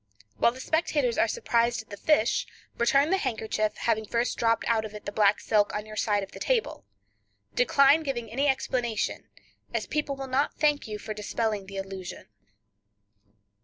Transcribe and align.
While 0.37 0.51
the 0.53 0.59
spectators 0.59 1.19
are 1.19 1.27
surprised 1.27 1.83
at 1.83 1.91
the 1.91 1.95
fish, 1.95 2.47
return 2.75 3.11
the 3.11 3.19
handkerchief, 3.19 3.77
having 3.77 4.03
first 4.07 4.35
dropped 4.35 4.65
out 4.67 4.83
of 4.83 4.95
it 4.95 5.05
the 5.05 5.11
black 5.11 5.39
silk 5.39 5.75
on 5.75 5.85
your 5.85 5.95
side 5.95 6.23
of 6.23 6.31
the 6.31 6.39
table. 6.39 6.85
Decline 7.53 8.01
giving 8.01 8.27
any 8.31 8.47
explanation, 8.47 9.27
as 9.75 9.85
people 9.85 10.15
will 10.15 10.25
not 10.25 10.55
thank 10.57 10.87
your 10.87 10.97
for 10.97 11.13
dispelling 11.13 11.67
the 11.67 11.77
illusion. 11.77 12.29